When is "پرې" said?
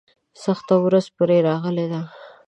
1.17-1.37